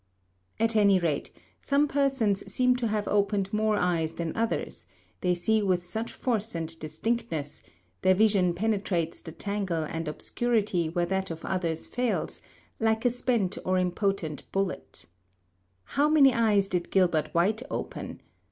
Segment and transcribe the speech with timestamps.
[0.59, 1.29] At any rate,
[1.61, 4.87] some persons seem to have opened more eyes than others,
[5.19, 7.61] they see with such force and distinctness;
[8.01, 12.41] their vision penetrates the tangle and obscurity where that of others fails,
[12.79, 15.05] like a spent or impotent bullet.
[15.83, 18.21] How many eyes did Gilbert White open?